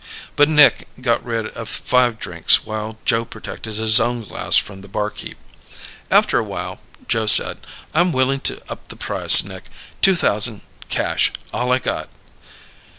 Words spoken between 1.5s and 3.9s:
five drinks while Joe protected